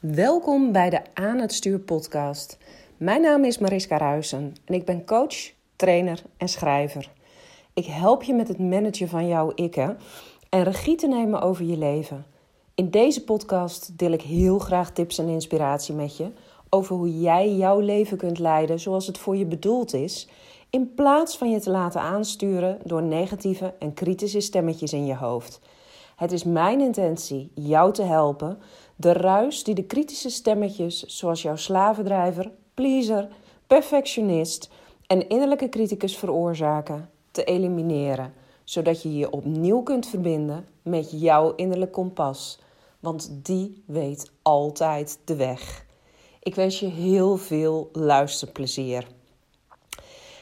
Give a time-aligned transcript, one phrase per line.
[0.00, 2.58] Welkom bij de Aan het Stuur podcast.
[2.96, 7.10] Mijn naam is Mariska Ruisen en ik ben coach, trainer en schrijver.
[7.74, 9.98] Ik help je met het managen van jouw ikken
[10.48, 12.26] en regie te nemen over je leven.
[12.74, 16.30] In deze podcast deel ik heel graag tips en inspiratie met je
[16.68, 20.28] over hoe jij jouw leven kunt leiden zoals het voor je bedoeld is,
[20.70, 25.60] in plaats van je te laten aansturen door negatieve en kritische stemmetjes in je hoofd.
[26.18, 28.58] Het is mijn intentie jou te helpen
[29.00, 33.28] de ruis die de kritische stemmetjes, zoals jouw slavendrijver, pleaser,
[33.66, 34.70] perfectionist
[35.06, 38.32] en innerlijke criticus veroorzaken, te elimineren,
[38.64, 42.60] zodat je je opnieuw kunt verbinden met jouw innerlijk kompas,
[43.00, 45.84] want die weet altijd de weg.
[46.42, 49.06] Ik wens je heel veel luisterplezier.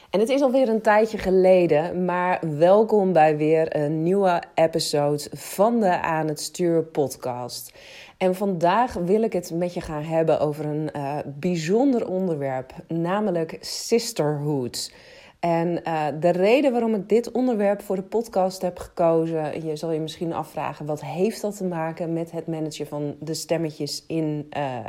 [0.09, 5.79] En het is alweer een tijdje geleden, maar welkom bij weer een nieuwe episode van
[5.79, 7.73] de Aan het Stuur podcast.
[8.17, 13.57] En vandaag wil ik het met je gaan hebben over een uh, bijzonder onderwerp, namelijk
[13.59, 14.93] sisterhood.
[15.39, 19.91] En uh, de reden waarom ik dit onderwerp voor de podcast heb gekozen, je zal
[19.91, 24.51] je misschien afvragen, wat heeft dat te maken met het managen van de stemmetjes in,
[24.57, 24.85] uh,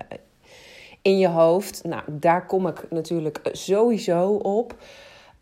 [1.02, 1.84] in je hoofd?
[1.84, 4.76] Nou, daar kom ik natuurlijk sowieso op.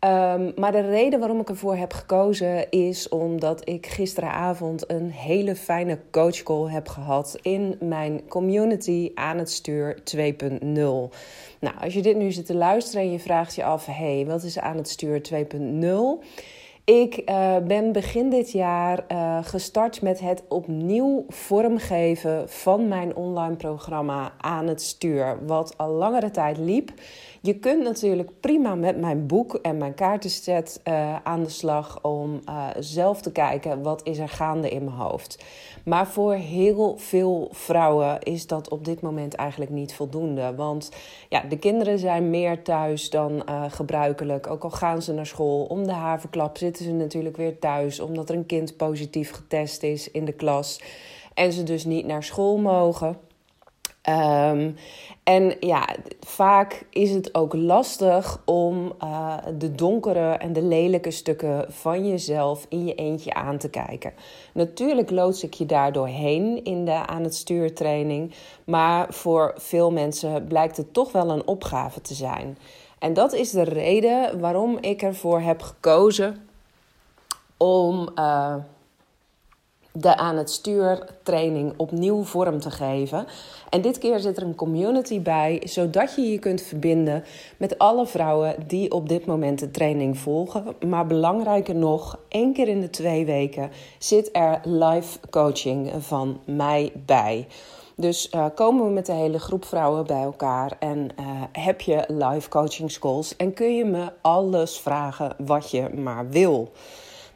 [0.05, 5.55] Um, maar de reden waarom ik ervoor heb gekozen is omdat ik gisteravond een hele
[5.55, 10.59] fijne coachcall heb gehad in mijn community aan het stuur 2.0.
[11.59, 14.43] Nou, als je dit nu zit te luisteren en je vraagt je af: hey, wat
[14.43, 16.25] is aan het stuur 2.0?
[16.83, 23.55] Ik uh, ben begin dit jaar uh, gestart met het opnieuw vormgeven van mijn online
[23.55, 26.91] programma aan het stuur, wat al langere tijd liep.
[27.47, 32.41] Je kunt natuurlijk prima met mijn boek en mijn kaartenset uh, aan de slag om
[32.49, 35.43] uh, zelf te kijken wat is er gaande in mijn hoofd.
[35.85, 40.55] Maar voor heel veel vrouwen is dat op dit moment eigenlijk niet voldoende.
[40.55, 40.91] Want
[41.29, 44.49] ja, de kinderen zijn meer thuis dan uh, gebruikelijk.
[44.49, 47.99] Ook al gaan ze naar school, om de haverklap zitten ze natuurlijk weer thuis.
[47.99, 50.81] Omdat er een kind positief getest is in de klas.
[51.33, 53.26] En ze dus niet naar school mogen.
[54.09, 54.75] Um,
[55.23, 55.87] en ja,
[56.19, 62.65] vaak is het ook lastig om uh, de donkere en de lelijke stukken van jezelf
[62.69, 64.13] in je eentje aan te kijken.
[64.53, 70.47] Natuurlijk loods ik je daar doorheen in de aan het stuurtraining, maar voor veel mensen
[70.47, 72.57] blijkt het toch wel een opgave te zijn.
[72.99, 76.47] En dat is de reden waarom ik ervoor heb gekozen
[77.57, 78.09] om.
[78.15, 78.55] Uh,
[79.99, 83.25] de aan het stuur training opnieuw vorm te geven.
[83.69, 87.23] En dit keer zit er een community bij, zodat je je kunt verbinden
[87.57, 90.63] met alle vrouwen die op dit moment de training volgen.
[90.87, 93.69] Maar belangrijker nog, één keer in de twee weken
[93.99, 97.47] zit er live coaching van mij bij.
[97.95, 102.03] Dus uh, komen we met de hele groep vrouwen bij elkaar en uh, heb je
[102.07, 106.71] live coaching schools en kun je me alles vragen wat je maar wil.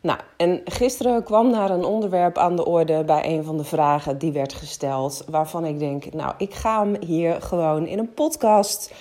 [0.02, 4.18] Nou, en gisteren kwam daar een onderwerp aan de orde bij een van de vragen
[4.18, 5.24] die werd gesteld.
[5.30, 8.94] Waarvan ik denk, nou, ik ga hem hier gewoon in een podcast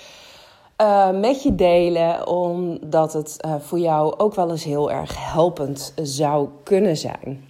[0.81, 2.27] uh, met je delen.
[2.27, 7.49] Omdat het uh, voor jou ook wel eens heel erg helpend zou kunnen zijn.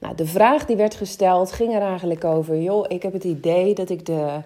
[0.00, 3.74] Nou, de vraag die werd gesteld ging er eigenlijk over: joh, ik heb het idee
[3.74, 4.42] dat ik de.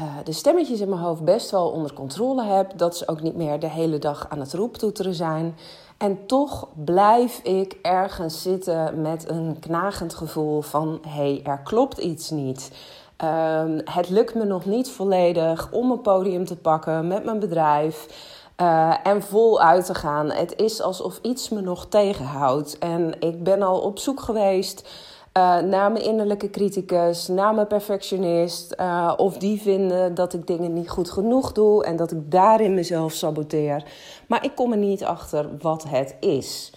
[0.00, 2.78] Uh, de stemmetjes in mijn hoofd best wel onder controle heb.
[2.78, 5.54] Dat ze ook niet meer de hele dag aan het roeptoeteren zijn.
[6.00, 11.98] En toch blijf ik ergens zitten met een knagend gevoel van: hé, hey, er klopt
[11.98, 12.70] iets niet.
[13.24, 18.06] Um, het lukt me nog niet volledig om een podium te pakken met mijn bedrijf.
[18.60, 20.30] Uh, en vol uit te gaan.
[20.30, 22.78] Het is alsof iets me nog tegenhoudt.
[22.78, 24.88] En ik ben al op zoek geweest
[25.36, 28.74] uh, naar mijn innerlijke criticus, naar mijn perfectionist.
[28.80, 32.74] Uh, of die vinden dat ik dingen niet goed genoeg doe en dat ik daarin
[32.74, 33.84] mezelf saboteer.
[34.28, 36.72] Maar ik kom er niet achter wat het is.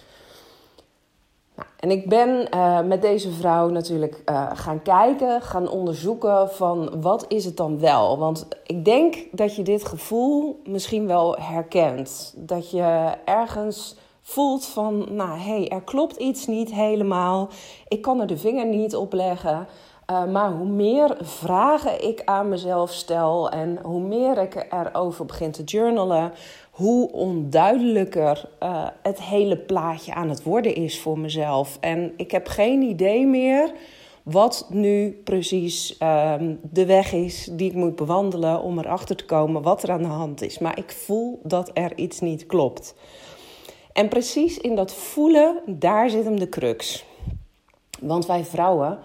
[1.56, 4.22] Nou, en ik ben uh, met deze vrouw natuurlijk
[4.54, 8.18] gaan kijken, gaan onderzoeken van wat is het dan wel.
[8.18, 12.34] Want ik denk dat je dit gevoel misschien wel herkent.
[12.36, 13.96] Dat je ergens
[14.26, 17.48] voelt van, nou hé, hey, er klopt iets niet helemaal.
[17.88, 19.66] Ik kan er de vinger niet op leggen.
[20.10, 25.50] Uh, maar hoe meer vragen ik aan mezelf stel en hoe meer ik erover begin
[25.50, 26.32] te journalen,
[26.70, 31.78] hoe onduidelijker uh, het hele plaatje aan het worden is voor mezelf.
[31.80, 33.72] En ik heb geen idee meer
[34.22, 39.62] wat nu precies um, de weg is die ik moet bewandelen om erachter te komen
[39.62, 40.58] wat er aan de hand is.
[40.58, 42.94] Maar ik voel dat er iets niet klopt.
[43.94, 47.04] En precies in dat voelen, daar zit hem de crux.
[48.00, 48.98] Want wij vrouwen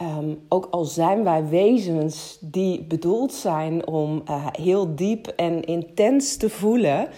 [0.00, 6.36] Ehm, ook al zijn wij wezens die bedoeld zijn om uh, heel diep en intens
[6.36, 7.08] te voelen,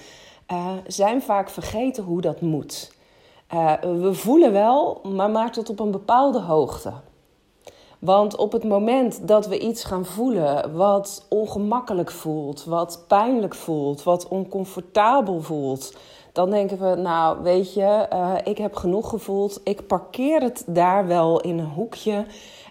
[0.52, 2.92] uh, zijn vaak vergeten hoe dat moet.
[3.54, 6.92] Uh, we voelen wel, maar maar tot op een bepaalde hoogte.
[8.04, 14.02] Want op het moment dat we iets gaan voelen wat ongemakkelijk voelt, wat pijnlijk voelt,
[14.02, 15.96] wat oncomfortabel voelt,
[16.32, 21.06] dan denken we, nou weet je, uh, ik heb genoeg gevoeld, ik parkeer het daar
[21.06, 22.26] wel in een hoekje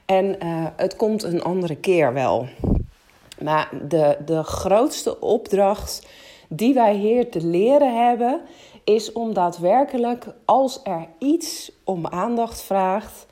[0.05, 2.47] en uh, het komt een andere keer wel.
[3.41, 6.07] Maar de, de grootste opdracht
[6.47, 8.41] die wij hier te leren hebben,
[8.83, 13.29] is om daadwerkelijk, als er iets om aandacht vraagt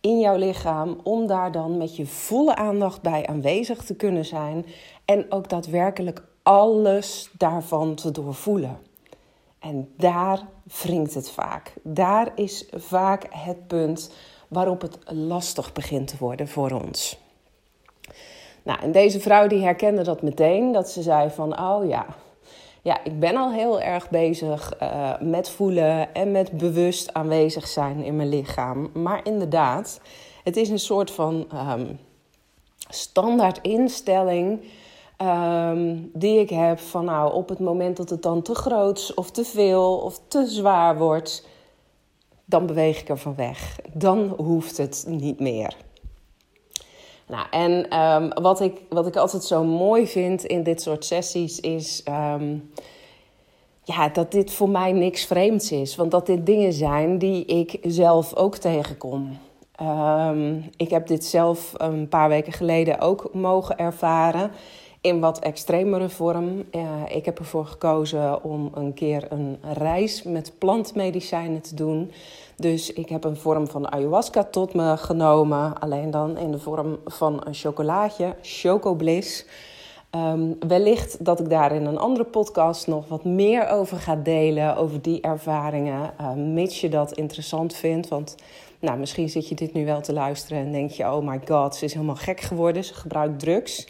[0.00, 4.66] in jouw lichaam, om daar dan met je volle aandacht bij aanwezig te kunnen zijn
[5.04, 8.78] en ook daadwerkelijk alles daarvan te doorvoelen.
[9.58, 10.40] En daar
[10.82, 11.72] wringt het vaak.
[11.82, 14.12] Daar is vaak het punt
[14.48, 17.18] waarop het lastig begint te worden voor ons.
[18.62, 22.06] Nou, en deze vrouw die herkende dat meteen, dat ze zei van, oh ja,
[22.82, 28.02] ja, ik ben al heel erg bezig uh, met voelen en met bewust aanwezig zijn
[28.02, 28.90] in mijn lichaam.
[28.92, 30.00] Maar inderdaad,
[30.44, 31.98] het is een soort van um,
[32.88, 34.64] standaard instelling
[35.22, 39.30] um, die ik heb van nou, op het moment dat het dan te groot of
[39.30, 41.48] te veel of te zwaar wordt,
[42.44, 43.78] dan beweeg ik er van weg.
[43.92, 45.76] Dan hoeft het niet meer.
[47.30, 51.60] Nou, en um, wat, ik, wat ik altijd zo mooi vind in dit soort sessies
[51.60, 52.70] is um,
[53.84, 55.96] ja, dat dit voor mij niks vreemds is.
[55.96, 59.38] Want dat dit dingen zijn die ik zelf ook tegenkom.
[59.82, 64.50] Um, ik heb dit zelf een paar weken geleden ook mogen ervaren
[65.00, 66.64] in wat extremere vorm.
[67.08, 72.10] Ik heb ervoor gekozen om een keer een reis met plantmedicijnen te doen.
[72.60, 75.78] Dus ik heb een vorm van ayahuasca tot me genomen.
[75.78, 79.44] Alleen dan in de vorm van een chocolaatje, Chocobliss.
[80.16, 84.76] Um, wellicht dat ik daar in een andere podcast nog wat meer over ga delen.
[84.76, 86.14] Over die ervaringen.
[86.20, 88.08] Uh, mits je dat interessant vindt.
[88.08, 88.34] Want
[88.80, 91.76] nou, misschien zit je dit nu wel te luisteren en denk je: oh my god,
[91.76, 92.84] ze is helemaal gek geworden.
[92.84, 93.88] Ze gebruikt drugs.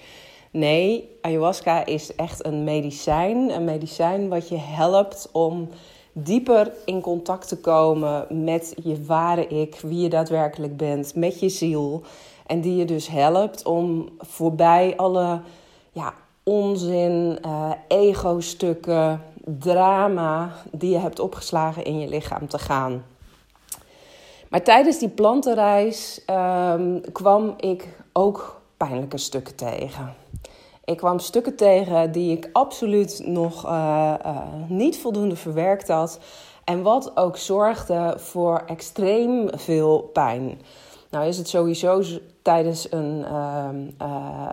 [0.50, 3.50] Nee, ayahuasca is echt een medicijn.
[3.50, 5.68] Een medicijn wat je helpt om
[6.12, 11.48] dieper in contact te komen met je ware ik, wie je daadwerkelijk bent, met je
[11.48, 12.02] ziel.
[12.46, 15.40] En die je dus helpt om voorbij alle
[15.92, 23.04] ja, onzin, uh, ego-stukken, drama die je hebt opgeslagen in je lichaam te gaan.
[24.48, 30.14] Maar tijdens die plantenreis um, kwam ik ook pijnlijke stukken tegen.
[30.90, 34.38] Ik kwam stukken tegen die ik absoluut nog uh, uh,
[34.68, 36.18] niet voldoende verwerkt had.
[36.64, 40.60] En wat ook zorgde voor extreem veel pijn.
[41.10, 42.02] Nou is het sowieso
[42.42, 43.68] tijdens een, uh,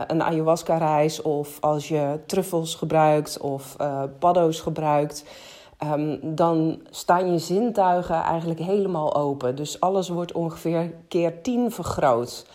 [0.07, 3.75] een ayahuasca-reis of als je truffels gebruikt of
[4.19, 5.23] paddo's gebruikt...
[5.93, 9.55] Um, dan staan je zintuigen eigenlijk helemaal open.
[9.55, 12.45] Dus alles wordt ongeveer keer tien vergroot.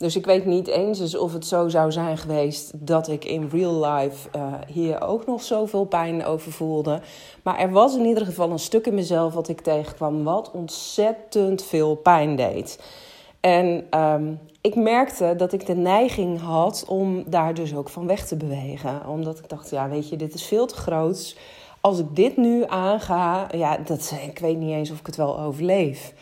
[0.00, 3.84] Dus ik weet niet eens of het zo zou zijn geweest dat ik in real
[3.84, 7.00] life uh, hier ook nog zoveel pijn over voelde.
[7.42, 11.64] Maar er was in ieder geval een stuk in mezelf wat ik tegenkwam, wat ontzettend
[11.64, 12.78] veel pijn deed.
[13.40, 18.26] En um, ik merkte dat ik de neiging had om daar dus ook van weg
[18.26, 19.06] te bewegen.
[19.08, 21.36] Omdat ik dacht, ja, weet je, dit is veel te groot.
[21.80, 25.40] Als ik dit nu aanga, ja, dat, ik weet niet eens of ik het wel
[25.40, 26.12] overleef.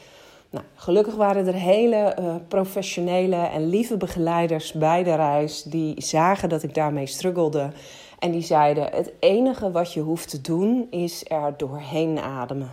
[0.51, 6.49] Nou, gelukkig waren er hele uh, professionele en lieve begeleiders bij de reis die zagen
[6.49, 7.71] dat ik daarmee struggelde.
[8.19, 12.71] En die zeiden: Het enige wat je hoeft te doen is er doorheen ademen.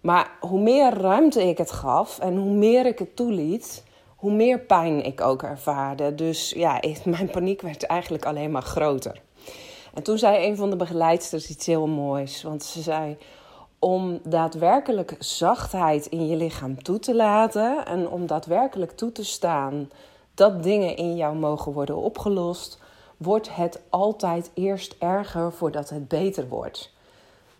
[0.00, 3.84] Maar hoe meer ruimte ik het gaf en hoe meer ik het toeliet,
[4.16, 6.14] hoe meer pijn ik ook ervaarde.
[6.14, 9.20] Dus ja, mijn paniek werd eigenlijk alleen maar groter.
[9.94, 12.42] En toen zei een van de begeleidsters iets heel moois.
[12.42, 13.16] Want ze zei:
[13.78, 19.90] om daadwerkelijk zachtheid in je lichaam toe te laten en om daadwerkelijk toe te staan
[20.34, 22.78] dat dingen in jou mogen worden opgelost,
[23.16, 26.94] wordt het altijd eerst erger voordat het beter wordt.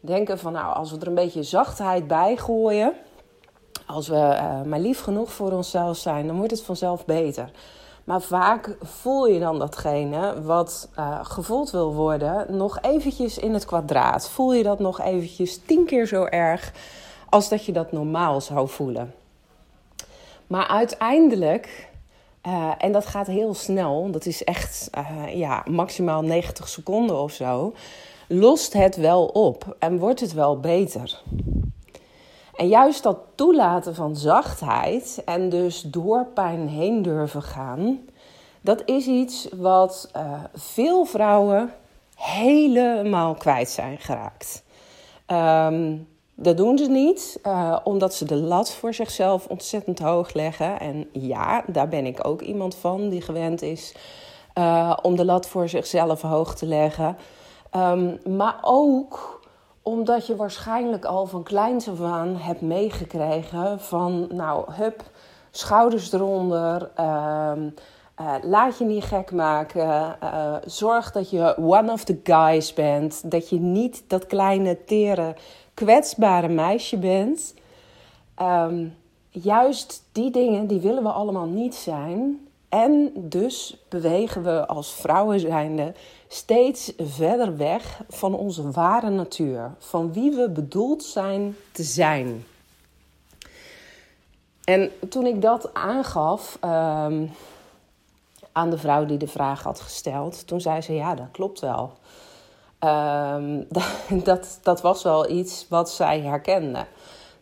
[0.01, 2.93] Denken van nou, als we er een beetje zachtheid bij gooien,
[3.87, 7.51] als we uh, maar lief genoeg voor onszelf zijn, dan wordt het vanzelf beter.
[8.07, 13.65] Maar vaak voel je dan datgene wat uh, gevoeld wil worden nog eventjes in het
[13.65, 14.29] kwadraat.
[14.29, 16.73] Voel je dat nog eventjes tien keer zo erg
[17.29, 19.15] als dat je dat normaal zou voelen.
[20.47, 21.89] Maar uiteindelijk,
[22.47, 27.33] uh, en dat gaat heel snel, dat is echt uh, ja, maximaal 90 seconden of
[27.33, 27.75] zo,
[28.29, 31.23] lost het wel op en wordt het wel beter.
[32.57, 37.99] En juist dat toelaten van zachtheid en dus door pijn heen durven gaan,
[38.61, 41.73] dat is iets wat uh, veel vrouwen
[42.15, 44.65] helemaal kwijt zijn geraakt.
[45.27, 50.81] Um, dat doen ze niet, uh, omdat ze de lat voor zichzelf ontzettend hoog leggen.
[50.81, 53.95] En ja, daar ben ik ook iemand van die gewend is
[54.59, 57.17] uh, om de lat voor zichzelf hoog te leggen.
[57.77, 59.36] Um, maar ook
[59.87, 65.03] omdat je waarschijnlijk al van kleins af aan hebt meegekregen van, nou, hup,
[65.51, 66.91] schouders eronder.
[67.01, 67.53] Uh,
[68.21, 70.17] uh, laat je niet gek maken.
[70.23, 73.31] Uh, zorg dat je one of the guys bent.
[73.31, 75.35] Dat je niet dat kleine, tere,
[75.75, 77.55] kwetsbare meisje bent.
[78.43, 78.95] Um,
[79.31, 82.46] juist die dingen, die willen we allemaal niet zijn.
[82.69, 85.95] En dus bewegen we als vrouwen zijnde
[86.29, 89.75] steeds verder weg van onze ware natuur.
[89.79, 92.45] Van wie we bedoeld zijn te zijn.
[94.65, 97.31] En toen ik dat aangaf um,
[98.53, 101.93] aan de vrouw die de vraag had gesteld, toen zei ze: Ja, dat klopt wel.
[102.81, 103.67] Um,
[104.25, 106.87] dat, dat was wel iets wat zij herkende.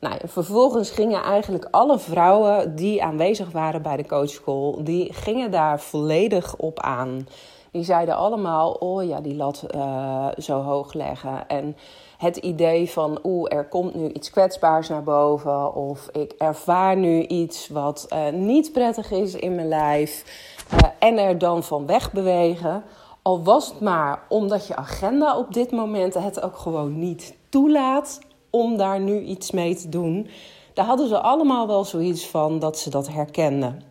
[0.05, 5.81] Nou, vervolgens gingen eigenlijk alle vrouwen die aanwezig waren bij de coachschool, die gingen daar
[5.81, 7.29] volledig op aan.
[7.71, 11.49] Die zeiden allemaal, oh ja, die lat uh, zo hoog leggen.
[11.49, 11.77] En
[12.19, 15.75] het idee van, oeh, er komt nu iets kwetsbaars naar boven.
[15.75, 20.25] Of ik ervaar nu iets wat uh, niet prettig is in mijn lijf.
[20.73, 22.83] Uh, en er dan van wegbewegen.
[23.23, 28.21] Al was het maar omdat je agenda op dit moment het ook gewoon niet toelaat
[28.55, 30.29] om daar nu iets mee te doen.
[30.75, 33.83] Daar hadden ze allemaal wel zoiets van dat ze dat herkenden.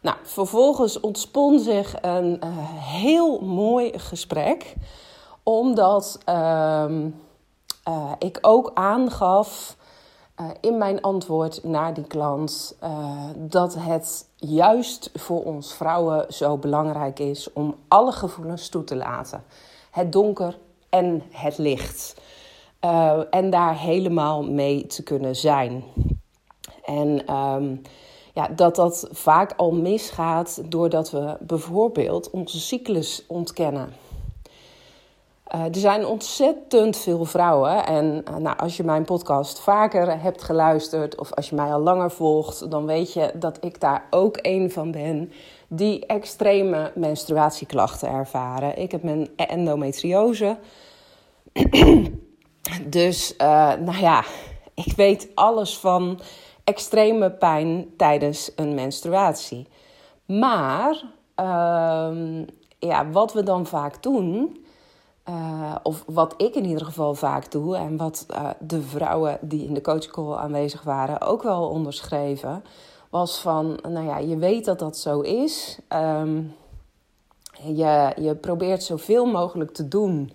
[0.00, 4.74] Nou, vervolgens ontspon zich een uh, heel mooi gesprek,
[5.42, 6.84] omdat uh,
[7.88, 9.76] uh, ik ook aangaf
[10.40, 12.76] uh, in mijn antwoord naar die klant
[13.36, 19.44] dat het juist voor ons vrouwen zo belangrijk is om alle gevoelens toe te laten:
[19.90, 20.58] het donker
[20.88, 22.14] en het licht.
[23.30, 25.84] En daar helemaal mee te kunnen zijn.
[26.84, 27.80] En um,
[28.34, 33.92] ja, dat dat vaak al misgaat doordat we bijvoorbeeld onze cyclus ontkennen.
[35.54, 37.86] Uh, er zijn ontzettend veel vrouwen.
[37.86, 41.80] En uh, nou, als je mijn podcast vaker hebt geluisterd of als je mij al
[41.80, 45.32] langer volgt, dan weet je dat ik daar ook een van ben
[45.68, 48.78] die extreme menstruatieklachten ervaren.
[48.78, 50.56] Ik heb mijn endometriose.
[52.86, 54.24] dus, uh, nou ja,
[54.74, 56.20] ik weet alles van
[56.64, 59.68] extreme pijn tijdens een menstruatie.
[60.26, 61.02] Maar
[61.40, 62.42] uh,
[62.78, 64.64] ja, wat we dan vaak doen,
[65.28, 69.66] uh, of wat ik in ieder geval vaak doe, en wat uh, de vrouwen die
[69.66, 72.64] in de coachcall aanwezig waren ook wel onderschreven,
[73.10, 75.78] was van, nou ja, je weet dat dat zo is.
[77.62, 80.32] Je, je probeert zoveel mogelijk te doen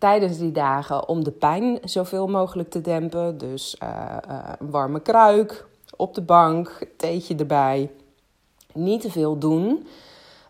[0.00, 3.38] tijdens die dagen om de pijn zoveel mogelijk te dempen.
[3.38, 4.16] Dus uh,
[4.58, 5.66] een warme kruik,
[5.96, 7.90] op de bank, theetje erbij.
[8.72, 9.66] Niet te veel doen.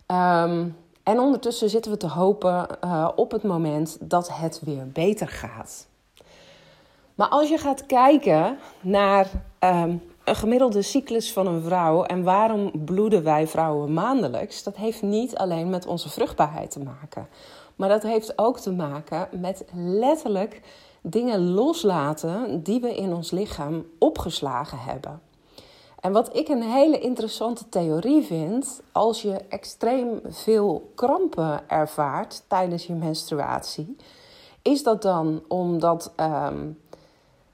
[0.06, 5.28] Um, en ondertussen zitten we te hopen uh, op het moment dat het weer beter
[5.28, 5.86] gaat.
[7.14, 9.26] Maar als je gaat kijken naar
[9.60, 15.02] um, een gemiddelde cyclus van een vrouw en waarom bloeden wij vrouwen maandelijks, dat heeft
[15.02, 17.28] niet alleen met onze vruchtbaarheid te maken.
[17.80, 20.60] Maar dat heeft ook te maken met letterlijk
[21.00, 25.20] dingen loslaten die we in ons lichaam opgeslagen hebben.
[26.00, 32.86] En wat ik een hele interessante theorie vind, als je extreem veel krampen ervaart tijdens
[32.86, 33.96] je menstruatie,
[34.62, 36.78] is dat dan omdat, um,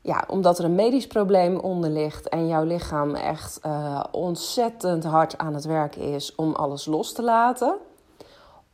[0.01, 5.39] ja, omdat er een medisch probleem onder ligt en jouw lichaam echt uh, ontzettend hard
[5.39, 7.77] aan het werken is om alles los te laten?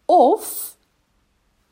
[0.05, 0.73] Of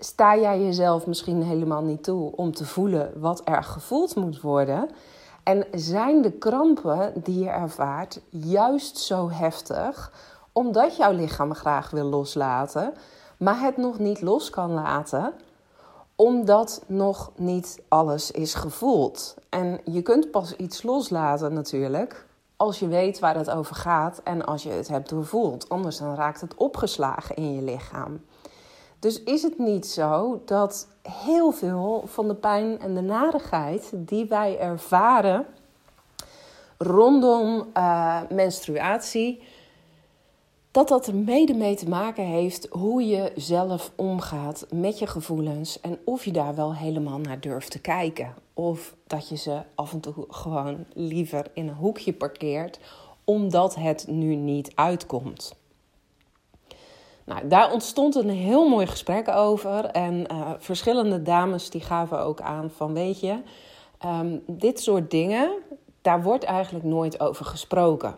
[0.00, 4.90] sta jij jezelf misschien helemaal niet toe om te voelen wat er gevoeld moet worden?
[5.42, 10.12] En zijn de krampen die je ervaart juist zo heftig
[10.52, 12.92] omdat jouw lichaam graag wil loslaten,
[13.36, 15.32] maar het nog niet los kan laten,
[16.16, 19.34] omdat nog niet alles is gevoeld.
[19.48, 22.26] En je kunt pas iets loslaten natuurlijk
[22.56, 25.68] als je weet waar het over gaat en als je het hebt doorvoeld.
[25.68, 28.20] Anders dan raakt het opgeslagen in je lichaam.
[29.00, 34.24] Dus is het niet zo dat heel veel van de pijn en de narigheid die
[34.24, 35.46] wij ervaren
[36.78, 39.42] rondom uh, menstruatie
[40.70, 45.80] dat dat er mede mee te maken heeft hoe je zelf omgaat met je gevoelens
[45.80, 48.34] en of je daar wel helemaal naar durft te kijken.
[48.54, 52.78] Of dat je ze af en toe gewoon liever in een hoekje parkeert
[53.24, 55.54] omdat het nu niet uitkomt.
[57.30, 59.84] Nou, daar ontstond een heel mooi gesprek over.
[59.84, 63.36] En uh, verschillende dames die gaven ook aan van weet je,
[64.06, 65.52] um, dit soort dingen,
[66.02, 68.14] daar wordt eigenlijk nooit over gesproken.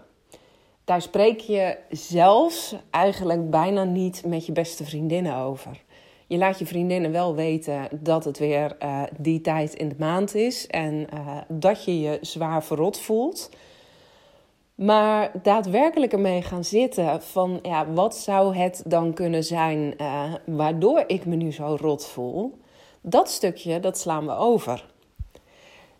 [0.84, 5.82] Daar spreek je zelfs eigenlijk bijna niet met je beste vriendinnen over.
[6.26, 10.34] Je laat je vriendinnen wel weten dat het weer uh, die tijd in de maand
[10.34, 13.50] is en uh, dat je je zwaar verrot voelt.
[14.84, 21.04] Maar daadwerkelijk ermee gaan zitten van ja, wat zou het dan kunnen zijn uh, waardoor
[21.06, 22.58] ik me nu zo rot voel,
[23.00, 24.90] dat stukje dat slaan we over.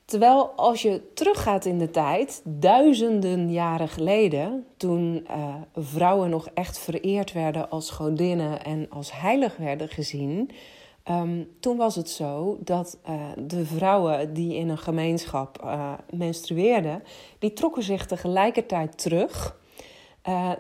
[0.04, 6.78] Terwijl als je teruggaat in de tijd, duizenden jaren geleden, toen uh, vrouwen nog echt
[6.78, 10.50] vereerd werden als godinnen en als heilig werden gezien,
[11.11, 17.02] um, toen was het zo dat uh, de vrouwen die in een gemeenschap uh, menstrueerden,
[17.38, 19.61] die trokken zich tegelijkertijd terug.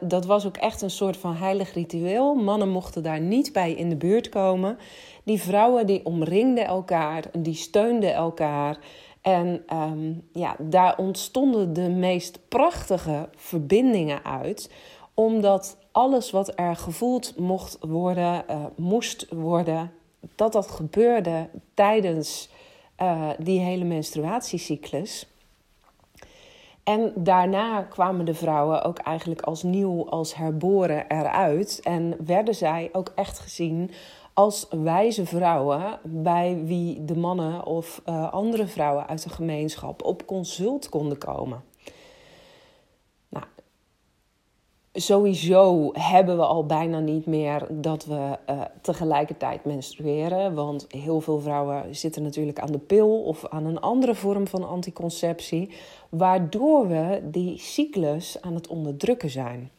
[0.00, 2.34] dat was ook echt een soort van heilig ritueel.
[2.34, 4.78] Mannen mochten daar niet bij in de buurt komen.
[5.24, 8.78] Die vrouwen die omringden elkaar, die steunden elkaar.
[9.22, 14.70] En um, ja, daar ontstonden de meest prachtige verbindingen uit,
[15.14, 19.92] omdat alles wat er gevoeld mocht worden, uh, moest worden,
[20.34, 22.48] dat dat gebeurde tijdens
[23.02, 25.26] uh, die hele menstruatiecyclus.
[26.84, 31.80] En daarna kwamen de vrouwen ook eigenlijk als nieuw, als herboren eruit.
[31.82, 33.90] En werden zij ook echt gezien
[34.32, 40.26] als wijze vrouwen bij wie de mannen of uh, andere vrouwen uit de gemeenschap op
[40.26, 41.64] consult konden komen.
[43.28, 43.46] Nou,
[44.92, 50.54] sowieso hebben we al bijna niet meer dat we uh, tegelijkertijd menstrueren.
[50.54, 54.68] Want heel veel vrouwen zitten natuurlijk aan de pil of aan een andere vorm van
[54.68, 55.70] anticonceptie.
[56.08, 59.70] Waardoor we die cyclus aan het onderdrukken zijn.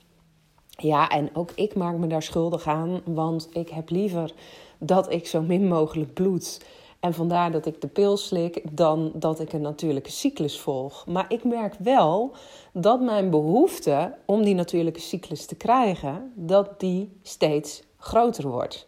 [0.70, 4.34] Ja, en ook ik maak me daar schuldig aan, want ik heb liever
[4.78, 6.66] dat ik zo min mogelijk bloed.
[7.04, 11.06] En vandaar dat ik de pil slik dan dat ik een natuurlijke cyclus volg.
[11.08, 12.32] Maar ik merk wel
[12.74, 18.88] dat mijn behoefte om die natuurlijke cyclus te krijgen, dat die steeds groter wordt.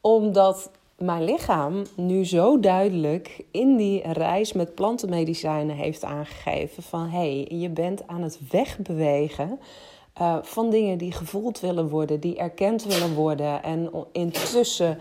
[0.00, 7.44] Omdat mijn lichaam nu zo duidelijk in die reis met plantenmedicijnen heeft aangegeven van hé,
[7.46, 9.60] hey, je bent aan het wegbewegen
[10.20, 13.62] uh, van dingen die gevoeld willen worden, die erkend willen worden.
[13.62, 14.98] En intussen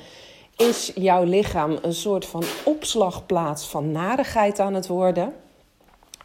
[0.58, 5.34] is jouw lichaam een soort van opslagplaats van narigheid aan het worden.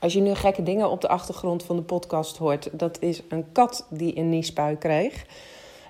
[0.01, 3.53] Als je nu gekke dingen op de achtergrond van de podcast hoort, dat is een
[3.53, 5.27] kat die een niespui kreeg.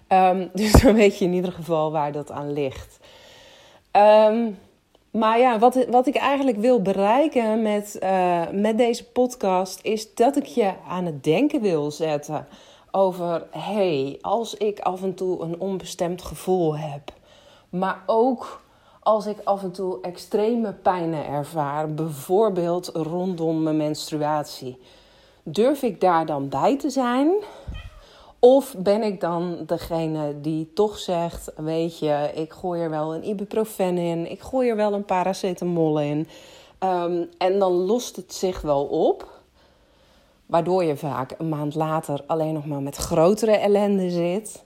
[0.09, 2.99] Um, dus dan weet je in ieder geval waar dat aan ligt.
[3.93, 4.59] Um,
[5.11, 10.37] maar ja, wat, wat ik eigenlijk wil bereiken met, uh, met deze podcast is dat
[10.37, 12.47] ik je aan het denken wil zetten
[12.91, 17.13] over hey, als ik af en toe een onbestemd gevoel heb,
[17.71, 18.61] maar ook
[19.01, 24.79] als ik af en toe extreme pijnen ervaar, bijvoorbeeld rondom mijn menstruatie.
[25.43, 27.33] Durf ik daar dan bij te zijn?
[28.39, 33.29] Of ben ik dan degene die toch zegt: Weet je, ik gooi er wel een
[33.29, 36.29] ibuprofen in, ik gooi er wel een paracetamol in.
[36.85, 39.29] Um, en dan lost het zich wel op.
[40.47, 44.65] Waardoor je vaak een maand later alleen nog maar met grotere ellende zit.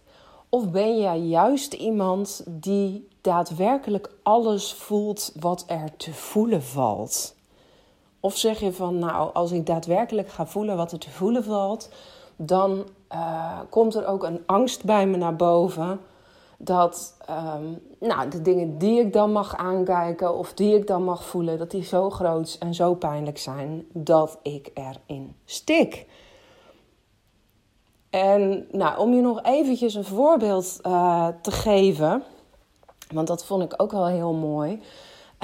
[0.55, 7.35] Of ben jij juist iemand die daadwerkelijk alles voelt wat er te voelen valt?
[8.21, 11.89] Of zeg je van, nou, als ik daadwerkelijk ga voelen wat er te voelen valt,
[12.37, 16.01] dan uh, komt er ook een angst bij me naar boven
[16.59, 21.25] dat um, nou, de dingen die ik dan mag aankijken of die ik dan mag
[21.25, 26.07] voelen, dat die zo groot en zo pijnlijk zijn dat ik erin stik.
[28.15, 32.23] En nou, om je nog eventjes een voorbeeld uh, te geven,
[33.13, 34.83] want dat vond ik ook wel heel mooi,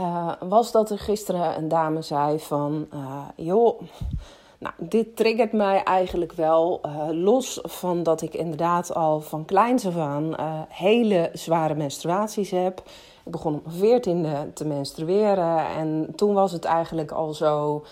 [0.00, 3.80] uh, was dat er gisteren een dame zei van, uh, joh
[4.58, 6.80] nou, dit triggert mij eigenlijk wel
[7.10, 10.34] los van dat ik inderdaad al van kleins af aan
[10.68, 12.78] hele zware menstruaties heb.
[13.24, 17.84] Ik begon op mijn veertiende te menstrueren en toen was het eigenlijk al zo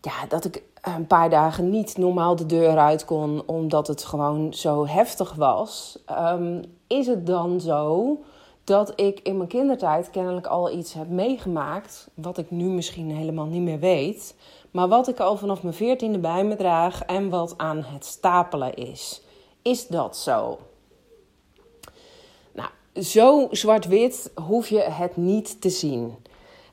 [0.00, 0.62] ja, dat ik
[0.94, 5.98] een paar dagen niet normaal de deur uit kon omdat het gewoon zo heftig was.
[6.10, 8.16] Um, is het dan zo
[8.64, 13.46] dat ik in mijn kindertijd kennelijk al iets heb meegemaakt wat ik nu misschien helemaal
[13.46, 14.34] niet meer weet
[14.70, 18.74] maar wat ik al vanaf mijn veertiende bij me draag en wat aan het stapelen
[18.74, 19.22] is
[19.66, 20.58] is dat zo?
[22.52, 26.14] Nou, zo zwart-wit hoef je het niet te zien.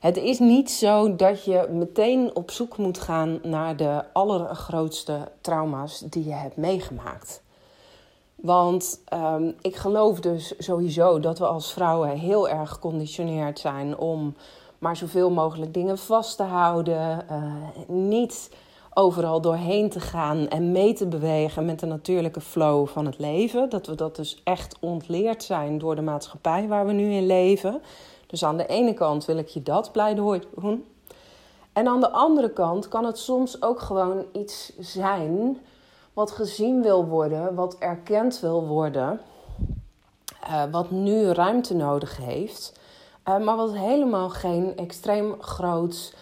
[0.04, 5.98] Het is niet zo dat je meteen op zoek moet gaan naar de allergrootste trauma's
[5.98, 7.42] die je hebt meegemaakt.
[8.34, 14.34] Want um, ik geloof dus sowieso dat we als vrouwen heel erg geconditioneerd zijn om
[14.78, 17.26] maar zoveel mogelijk dingen vast te houden.
[17.30, 17.54] Uh,
[17.88, 18.50] niet
[18.94, 23.70] overal doorheen te gaan en mee te bewegen met de natuurlijke flow van het leven.
[23.70, 27.82] Dat we dat dus echt ontleerd zijn door de maatschappij waar we nu in leven.
[28.26, 30.84] Dus aan de ene kant wil ik je dat pleidooi doen.
[31.72, 35.58] En aan de andere kant kan het soms ook gewoon iets zijn
[36.12, 39.20] wat gezien wil worden, wat erkend wil worden,
[40.44, 42.80] uh, wat nu ruimte nodig heeft,
[43.28, 46.14] uh, maar wat helemaal geen extreem groot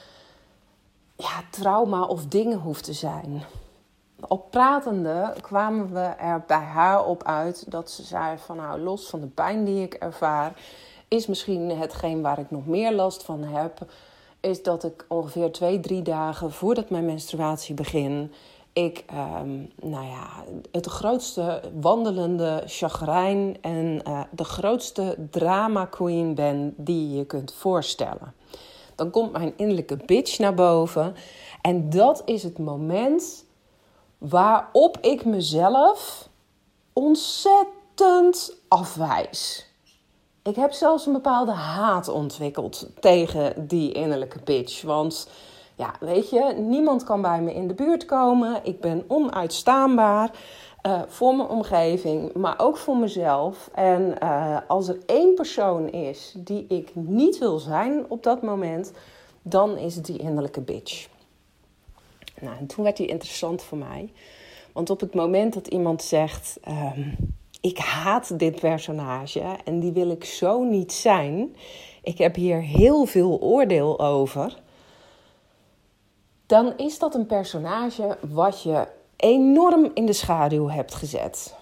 [1.17, 3.43] ja, trauma of dingen hoeft te zijn.
[4.29, 9.09] Op pratende kwamen we er bij haar op uit dat ze zei van nou los
[9.09, 10.53] van de pijn die ik ervaar,
[11.13, 13.87] is misschien hetgeen waar ik nog meer last van heb,
[14.41, 18.33] is dat ik ongeveer twee, drie dagen voordat mijn menstruatie begin,
[18.73, 26.75] ik ehm, nou ja, het grootste wandelende chagrijn en uh, de grootste drama queen ben
[26.77, 28.35] die je kunt voorstellen.
[28.95, 31.15] Dan komt mijn innerlijke bitch naar boven.
[31.63, 33.45] En dat is het moment
[34.19, 36.29] waarop ik mezelf
[36.93, 39.72] ontzettend afwijs.
[40.45, 44.83] Ik heb zelfs een bepaalde haat ontwikkeld tegen die innerlijke bitch.
[44.83, 45.29] Want
[45.75, 48.61] ja, weet je, niemand kan bij me in de buurt komen.
[48.63, 50.31] Ik ben onuitstaanbaar
[50.87, 53.71] uh, voor mijn omgeving, maar ook voor mezelf.
[53.75, 58.93] En uh, als er één persoon is die ik niet wil zijn op dat moment,
[59.43, 61.09] dan is het die innerlijke bitch.
[62.41, 64.13] Nou, en toen werd die interessant voor mij.
[64.73, 70.11] Want op het moment dat iemand zegt: um, Ik haat dit personage en die wil
[70.11, 71.57] ik zo niet zijn,
[72.03, 74.61] ik heb hier heel veel oordeel over
[76.53, 81.55] dan is dat een personage wat je enorm in de schaduw hebt gezet.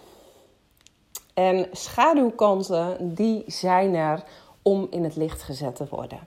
[1.35, 4.25] En schaduwkanten die zijn er
[4.63, 6.19] om in het licht gezet te worden.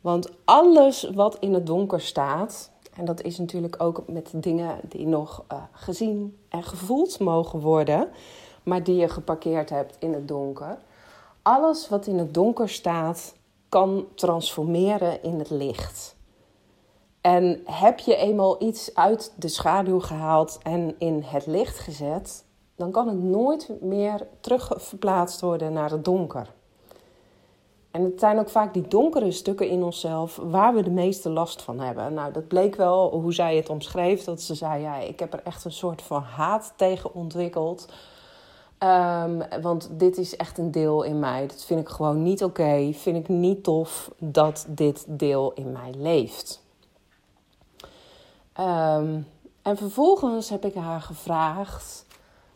[0.00, 5.06] Want alles wat in het donker staat, en dat is natuurlijk ook met dingen die
[5.06, 8.08] nog uh, gezien en gevoeld mogen worden,
[8.62, 10.78] maar die je geparkeerd hebt in het donker.
[11.42, 13.34] Alles wat in het donker staat,
[13.68, 16.16] kan transformeren in het licht.
[17.20, 22.44] En heb je eenmaal iets uit de schaduw gehaald en in het licht gezet,
[22.76, 26.52] dan kan het nooit meer terugverplaatst worden naar het donker.
[27.90, 31.62] En het zijn ook vaak die donkere stukken in onszelf waar we de meeste last
[31.62, 32.14] van hebben.
[32.14, 34.24] Nou, dat bleek wel hoe zij het omschreef.
[34.24, 37.88] Dat ze zei: ja, ik heb er echt een soort van haat tegen ontwikkeld.
[38.82, 41.46] Um, want dit is echt een deel in mij.
[41.46, 42.92] Dat vind ik gewoon niet oké.
[42.92, 46.62] Vind ik niet tof dat dit deel in mij leeft.
[48.60, 49.26] Um,
[49.62, 52.06] en vervolgens heb ik haar gevraagd: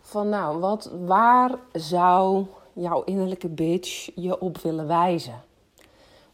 [0.00, 5.42] van nou, wat, waar zou jouw innerlijke bitch je op willen wijzen?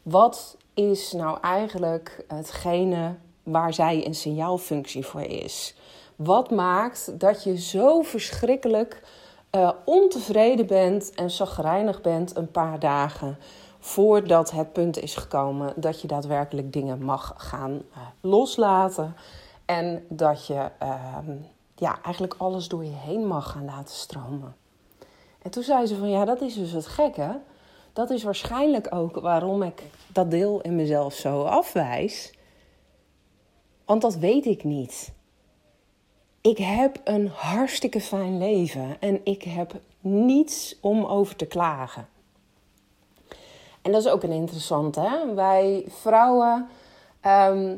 [0.01, 5.75] Wat is nou eigenlijk hetgene waar zij een signaalfunctie voor is?
[6.15, 9.01] Wat maakt dat je zo verschrikkelijk
[9.55, 13.37] uh, ontevreden bent en zagrijnig bent een paar dagen
[13.79, 19.15] voordat het punt is gekomen dat je daadwerkelijk dingen mag gaan uh, loslaten?
[19.65, 21.31] En dat je ehm,
[21.75, 24.55] ja, eigenlijk alles door je heen mag gaan laten stromen.
[25.41, 27.39] En toen zei ze van ja, dat is dus het gekke.
[27.93, 32.33] Dat is waarschijnlijk ook waarom ik dat deel in mezelf zo afwijs.
[33.85, 35.13] Want dat weet ik niet.
[36.41, 42.07] Ik heb een hartstikke fijn leven en ik heb niets om over te klagen.
[43.81, 44.99] En dat is ook een interessante.
[44.99, 45.33] Hè?
[45.33, 46.69] Wij vrouwen
[47.21, 47.75] ehm,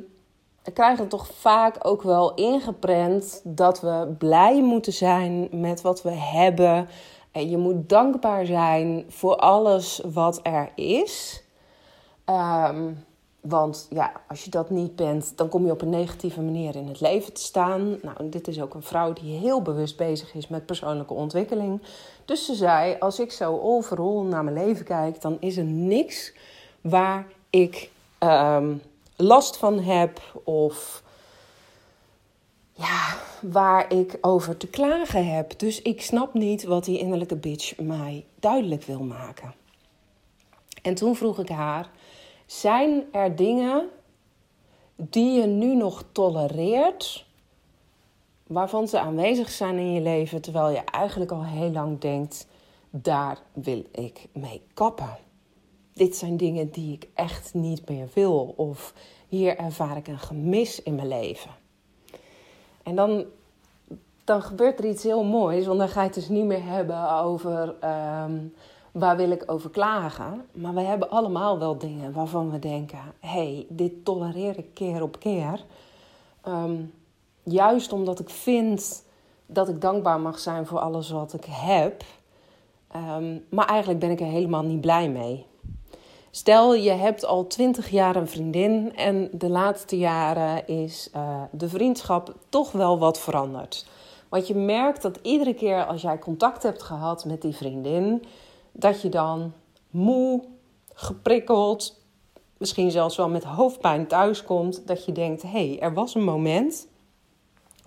[0.73, 6.88] krijgen toch vaak ook wel ingeprent dat we blij moeten zijn met wat we hebben.
[7.32, 11.43] En je moet dankbaar zijn voor alles wat er is.
[12.26, 13.06] Um,
[13.43, 16.88] want ja, als je dat niet bent, dan kom je op een negatieve manier in
[16.88, 17.97] het leven te staan.
[18.01, 21.82] Nou, dit is ook een vrouw die heel bewust bezig is met persoonlijke ontwikkeling.
[22.25, 26.34] Dus ze zei: Als ik zo overal naar mijn leven kijk, dan is er niks
[26.82, 27.91] waar ik.
[28.19, 28.82] Um,
[29.15, 31.03] last van heb of
[32.73, 35.60] ja, waar ik over te klagen heb.
[35.60, 39.53] Dus ik snap niet wat die innerlijke bitch mij duidelijk wil maken.
[40.82, 41.89] En toen vroeg ik haar:
[42.59, 43.89] zijn er dingen
[44.95, 47.25] die je nu nog tolereert
[48.47, 52.47] waarvan ze aanwezig zijn in je leven terwijl je eigenlijk al heel lang denkt:
[52.89, 55.17] daar wil ik mee kappen.
[55.93, 58.93] Dit zijn dingen die ik echt niet meer wil, of
[59.27, 61.51] hier ervaar ik een gemis in mijn leven.
[62.83, 63.25] En dan,
[64.23, 67.11] dan gebeurt er iets heel moois, want dan ga je het dus niet meer hebben
[67.11, 68.37] over ehm,
[68.93, 70.45] waar wil ik over klagen.
[70.51, 75.01] Maar we hebben allemaal wel dingen waarvan we denken: hé, hey, dit tolereer ik keer
[75.01, 75.65] op keer.
[76.41, 76.75] Ehm,
[77.43, 79.03] juist omdat ik vind
[79.45, 82.03] dat ik dankbaar mag zijn voor alles wat ik heb.
[82.91, 85.45] Ehm, maar eigenlijk ben ik er helemaal niet blij mee.
[86.32, 91.69] Stel, je hebt al twintig jaar een vriendin en de laatste jaren is uh, de
[91.69, 93.86] vriendschap toch wel wat veranderd.
[94.29, 98.23] Want je merkt dat iedere keer als jij contact hebt gehad met die vriendin,
[98.73, 99.53] dat je dan
[99.89, 100.43] moe,
[100.93, 102.01] geprikkeld,
[102.57, 104.88] misschien zelfs wel met hoofdpijn thuiskomt.
[104.88, 106.88] Dat je denkt: hé, hey, er was een moment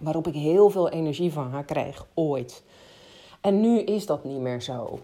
[0.01, 2.65] waarop ik heel veel energie van haar kreeg, ooit.
[3.41, 4.99] En nu is dat niet meer zo.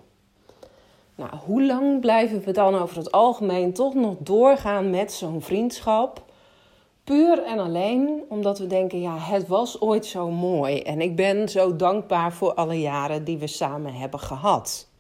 [1.15, 6.25] Nou, hoe lang blijven we dan over het algemeen toch nog doorgaan met zo'n vriendschap?
[7.05, 11.49] Puur en alleen omdat we denken: ja, het was ooit zo mooi en ik ben
[11.49, 14.91] zo dankbaar voor alle jaren die we samen hebben gehad.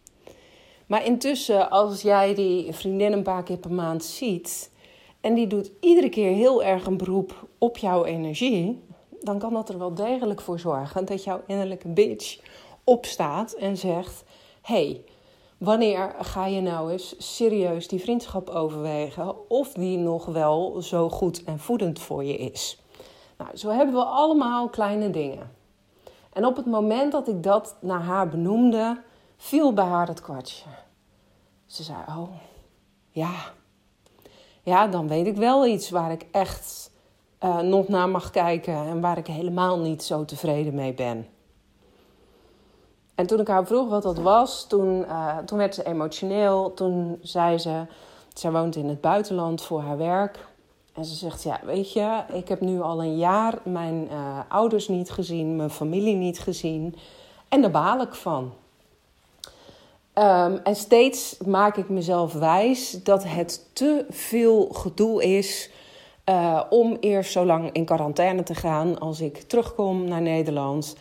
[0.93, 4.71] Maar intussen, als jij die vriendin een paar keer per maand ziet
[5.21, 8.85] en die doet iedere keer heel erg een beroep op jouw energie,
[9.21, 12.41] dan kan dat er wel degelijk voor zorgen dat jouw innerlijke bitch
[12.85, 14.25] opstaat en zegt:
[14.63, 15.05] hey,
[15.59, 21.45] wanneer ga je nou eens serieus die vriendschap overwegen of die nog wel zo goed
[21.45, 22.83] en voedend voor je is?
[23.39, 25.51] Nou, zo hebben we allemaal kleine dingen.
[26.33, 29.01] En op het moment dat ik dat naar haar benoemde,
[29.37, 30.82] viel bij haar het kwartje.
[31.73, 32.29] Ze zei: Oh,
[33.11, 33.33] ja.
[34.63, 36.91] Ja, dan weet ik wel iets waar ik echt
[37.45, 41.27] uh, nog naar mag kijken en waar ik helemaal niet zo tevreden mee ben.
[43.15, 46.75] En toen ik haar vroeg wat dat was, toen, uh, toen werd ze emotioneel.
[46.75, 47.87] Toen zei ze,
[48.35, 50.47] zij woont in het buitenland voor haar werk.
[50.93, 54.89] En ze zegt, ja, weet je, ik heb nu al een jaar mijn uh, ouders
[54.89, 56.97] niet gezien, mijn familie niet gezien.
[57.49, 58.53] En daar baal ik van.
[60.15, 65.71] Um, en steeds maak ik mezelf wijs dat het te veel gedoe is
[66.29, 70.97] uh, om eerst zo lang in quarantaine te gaan als ik terugkom naar Nederland.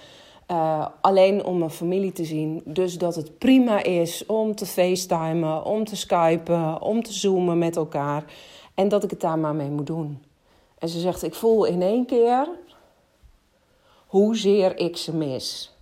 [0.52, 2.62] Uh, alleen om mijn familie te zien.
[2.66, 7.76] Dus dat het prima is om te facetimen, om te skypen, om te zoomen met
[7.76, 8.24] elkaar.
[8.74, 10.24] En dat ik het daar maar mee moet doen.
[10.78, 12.50] En ze zegt: Ik voel in één keer
[14.08, 15.76] hoezeer ik ze mis.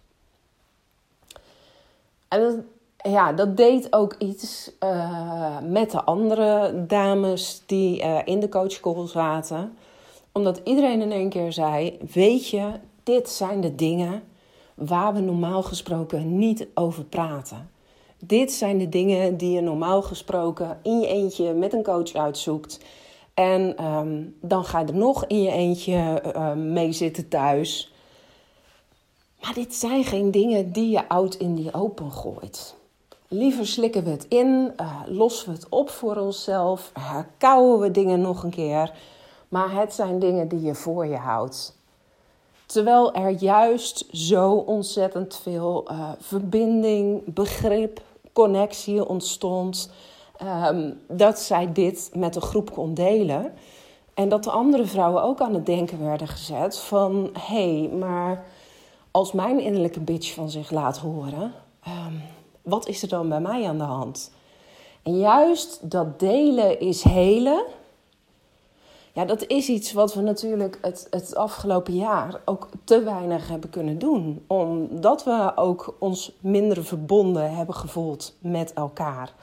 [2.28, 2.56] En dat,
[3.04, 9.08] ja, dat deed ook iets uh, met de andere dames die uh, in de coachcall
[9.08, 9.78] zaten.
[10.32, 12.72] Omdat iedereen in één keer zei: Weet je,
[13.04, 14.24] dit zijn de dingen
[14.76, 17.70] waar we normaal gesproken niet over praten.
[18.20, 22.80] Dit zijn de dingen die je normaal gesproken in je eentje met een coach uitzoekt.
[23.34, 27.94] En um, dan ga je er nog in je eentje uh, mee zitten thuis.
[29.42, 32.78] Maar dit zijn geen dingen die je oud in die open gooit.
[33.32, 38.22] Liever slikken we het in, uh, lossen we het op voor onszelf, herkauwen we dingen
[38.22, 38.92] nog een keer.
[39.48, 41.78] Maar het zijn dingen die je voor je houdt.
[42.66, 48.02] Terwijl er juist zo ontzettend veel uh, verbinding, begrip,
[48.34, 49.92] connectie ontstond.
[50.68, 53.54] Um, dat zij dit met een groep kon delen.
[54.14, 57.30] En dat de andere vrouwen ook aan het denken werden gezet van...
[57.34, 58.46] hé, hey, maar
[59.12, 61.54] als mijn innerlijke bitch van zich laat horen...
[61.88, 62.22] Um,
[62.70, 64.32] wat is er dan bij mij aan de hand?
[65.04, 67.64] En juist dat delen is helen.
[69.14, 73.70] Ja, dat is iets wat we natuurlijk het, het afgelopen jaar ook te weinig hebben
[73.70, 74.44] kunnen doen.
[74.48, 79.34] Omdat we ook ons minder verbonden hebben gevoeld met elkaar.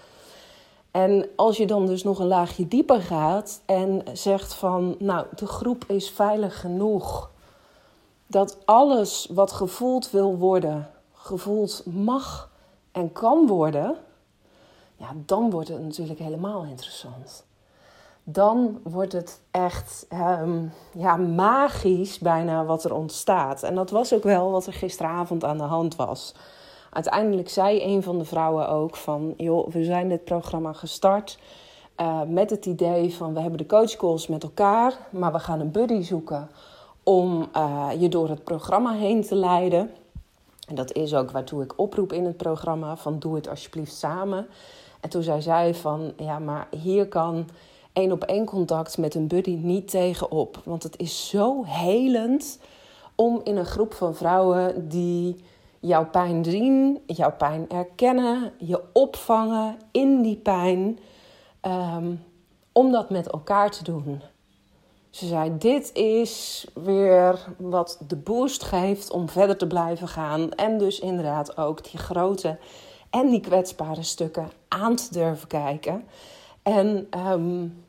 [0.91, 5.47] En als je dan dus nog een laagje dieper gaat en zegt van, nou, de
[5.47, 7.31] groep is veilig genoeg.
[8.27, 12.51] Dat alles wat gevoeld wil worden, gevoeld mag
[12.97, 13.97] en kan worden,
[14.97, 17.45] ja, dan wordt het natuurlijk helemaal interessant.
[18.25, 20.07] Dan wordt het echt
[20.43, 23.63] um, ja, magisch bijna wat er ontstaat.
[23.63, 26.35] En dat was ook wel wat er gisteravond aan de hand was.
[26.91, 29.35] Uiteindelijk zei een van de vrouwen ook van...
[29.37, 31.39] joh, we zijn dit programma gestart
[32.01, 33.35] uh, met het idee van...
[33.35, 36.51] we hebben de coachcalls met elkaar, maar we gaan een buddy zoeken...
[37.03, 39.91] om uh, je door het programma heen te leiden...
[40.67, 44.47] En dat is ook waartoe ik oproep in het programma: van doe het alsjeblieft samen.
[45.01, 47.49] En toen zei zij van ja, maar hier kan
[47.93, 50.61] één op één contact met een buddy niet tegenop.
[50.65, 52.59] Want het is zo helend
[53.15, 55.37] om in een groep van vrouwen die
[55.81, 60.99] jouw pijn zien, jouw pijn erkennen, je opvangen in die pijn,
[61.61, 62.15] ehm,
[62.73, 64.23] om dat met elkaar te doen.
[65.17, 70.51] Ze zei: Dit is weer wat de boost geeft om verder te blijven gaan.
[70.51, 72.59] En dus inderdaad ook die grote
[73.11, 76.05] en die kwetsbare stukken aan te durven kijken.
[76.63, 77.85] En um,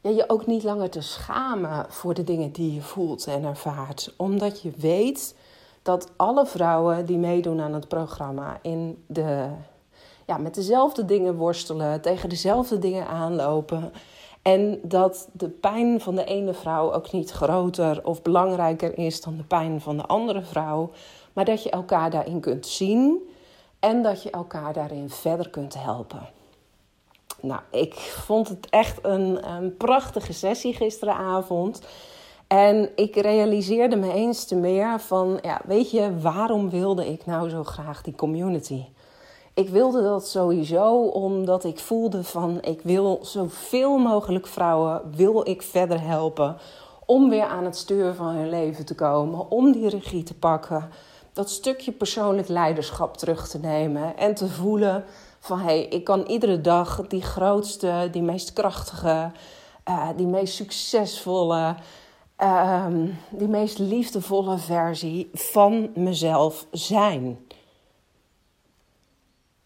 [0.00, 4.14] ja, je ook niet langer te schamen voor de dingen die je voelt en ervaart.
[4.16, 5.34] Omdat je weet
[5.82, 9.48] dat alle vrouwen die meedoen aan het programma in de,
[10.26, 13.92] ja, met dezelfde dingen worstelen, tegen dezelfde dingen aanlopen.
[14.42, 19.36] En dat de pijn van de ene vrouw ook niet groter of belangrijker is dan
[19.36, 20.90] de pijn van de andere vrouw.
[21.32, 23.28] Maar dat je elkaar daarin kunt zien
[23.80, 26.28] en dat je elkaar daarin verder kunt helpen.
[27.40, 31.82] Nou, ik vond het echt een, een prachtige sessie gisteravond.
[32.46, 37.48] En ik realiseerde me eens te meer van, ja, weet je, waarom wilde ik nou
[37.48, 38.84] zo graag die community?
[39.54, 45.62] Ik wilde dat sowieso omdat ik voelde van, ik wil zoveel mogelijk vrouwen, wil ik
[45.62, 46.56] verder helpen
[47.06, 50.88] om weer aan het stuur van hun leven te komen, om die regie te pakken,
[51.32, 55.04] dat stukje persoonlijk leiderschap terug te nemen en te voelen
[55.38, 59.30] van hé, hey, ik kan iedere dag die grootste, die meest krachtige,
[59.88, 61.74] uh, die meest succesvolle,
[62.38, 62.86] uh,
[63.30, 67.38] die meest liefdevolle versie van mezelf zijn.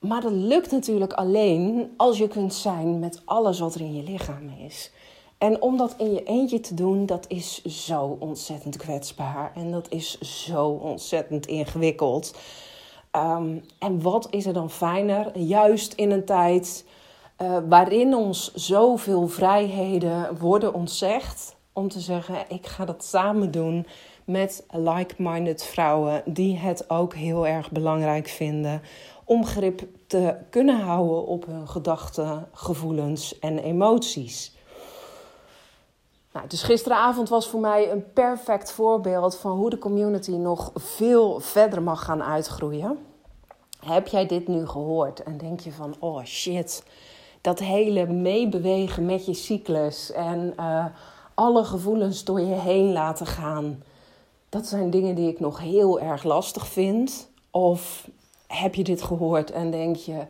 [0.06, 4.02] Maar dat lukt natuurlijk alleen als je kunt zijn met alles wat er in je
[4.02, 4.90] lichaam is.
[5.38, 9.52] En om dat in je eentje te doen, dat is zo ontzettend kwetsbaar.
[9.54, 12.34] En dat is zo ontzettend ingewikkeld.
[13.12, 16.84] Um, en wat is er dan fijner, juist in een tijd
[17.42, 23.86] uh, waarin ons zoveel vrijheden worden ontzegd, om te zeggen: ik ga dat samen doen
[24.24, 28.82] met like-minded vrouwen die het ook heel erg belangrijk vinden
[29.28, 34.54] om grip te kunnen houden op hun gedachten, gevoelens en emoties.
[36.32, 41.40] Nou, dus gisteravond was voor mij een perfect voorbeeld van hoe de community nog veel
[41.40, 42.98] verder mag gaan uitgroeien.
[43.80, 46.84] Heb jij dit nu gehoord en denk je van, oh shit,
[47.40, 50.84] dat hele meebewegen met je cyclus en uh,
[51.34, 53.82] alle gevoelens door je heen laten gaan,
[54.48, 57.28] dat zijn dingen die ik nog heel erg lastig vind.
[57.50, 58.08] Of
[58.46, 60.26] heb je dit gehoord en denk je,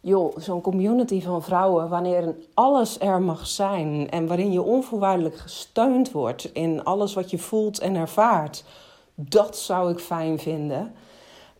[0.00, 6.12] joh, zo'n community van vrouwen, wanneer alles er mag zijn en waarin je onvoorwaardelijk gesteund
[6.12, 8.64] wordt in alles wat je voelt en ervaart,
[9.14, 10.94] dat zou ik fijn vinden.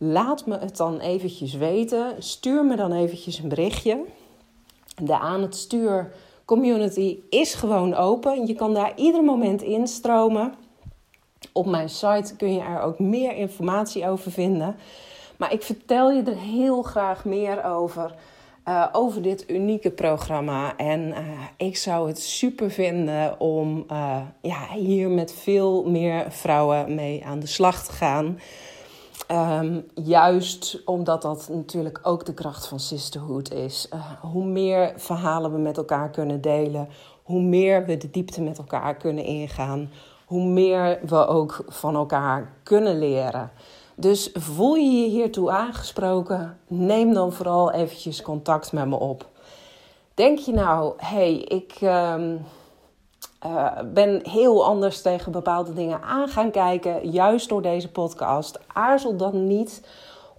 [0.01, 2.15] Laat me het dan eventjes weten.
[2.19, 4.05] Stuur me dan eventjes een berichtje.
[5.01, 6.13] De aan het stuur
[6.45, 8.47] community is gewoon open.
[8.47, 10.53] Je kan daar ieder moment instromen.
[11.51, 14.75] Op mijn site kun je er ook meer informatie over vinden.
[15.39, 18.15] Maar ik vertel je er heel graag meer over.
[18.67, 20.77] Uh, over dit unieke programma.
[20.77, 21.17] En uh,
[21.57, 27.39] ik zou het super vinden om uh, ja, hier met veel meer vrouwen mee aan
[27.39, 28.39] de slag te gaan.
[29.31, 33.89] Um, juist omdat dat natuurlijk ook de kracht van sisterhood is.
[34.21, 36.89] hoe meer verhalen we met elkaar kunnen delen,
[37.23, 39.91] hoe meer we de diepte met elkaar kunnen ingaan,
[40.25, 43.51] hoe meer we ook van elkaar kunnen leren.
[43.99, 46.59] Dus voel je je hiertoe aangesproken?
[46.67, 49.29] Neem dan vooral eventjes contact met me op.
[50.13, 52.15] Denk je nou, hey, ik uh,
[53.45, 58.59] uh, ben heel anders tegen bepaalde dingen aan gaan kijken, juist door deze podcast.
[58.67, 59.81] Aarzel dan niet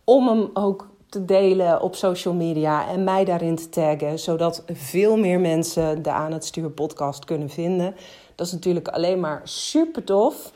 [0.05, 5.16] om hem ook te delen op social media en mij daarin te taggen, zodat veel
[5.16, 7.96] meer mensen de Aan het Stuur podcast kunnen vinden.
[8.35, 10.53] Dat is natuurlijk alleen maar super tof.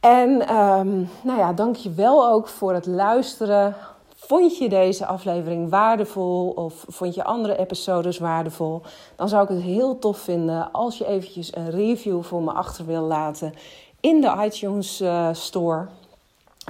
[0.00, 3.76] En um, nou ja, dank je wel ook voor het luisteren.
[4.14, 8.82] Vond je deze aflevering waardevol of vond je andere episodes waardevol?
[9.16, 12.86] Dan zou ik het heel tof vinden als je eventjes een review voor me achter
[12.86, 13.54] wil laten
[14.00, 15.86] in de iTunes uh, Store.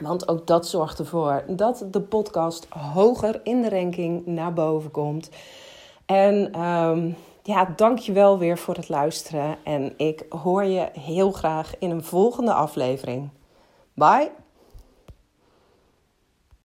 [0.03, 5.31] Want ook dat zorgt ervoor dat de podcast hoger in de ranking naar boven komt.
[6.07, 7.16] En um,
[7.51, 9.57] ja, dank je wel weer voor het luisteren.
[9.65, 13.31] En ik hoor je heel graag in een volgende aflevering.
[13.94, 14.31] Bye!